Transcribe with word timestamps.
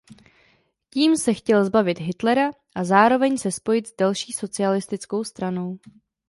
Tím 0.89 1.15
se 1.17 1.33
chtěl 1.33 1.65
zbavit 1.65 1.99
Hitlera 1.99 2.51
a 2.75 2.83
zároveň 2.83 3.37
se 3.37 3.51
spojit 3.51 3.87
s 3.87 3.95
další 3.95 4.31
socialistickou 4.33 5.23
stranou. 5.23 5.79